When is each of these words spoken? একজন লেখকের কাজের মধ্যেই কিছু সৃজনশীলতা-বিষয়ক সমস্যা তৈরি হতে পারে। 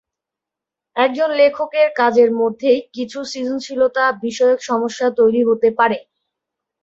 একজন 0.95 1.29
লেখকের 1.39 1.87
কাজের 1.95 2.29
মধ্যেই 2.33 2.79
কিছু 2.93 3.19
সৃজনশীলতা-বিষয়ক 3.31 4.59
সমস্যা 4.69 5.07
তৈরি 5.19 5.41
হতে 5.49 5.69
পারে। 5.79 5.97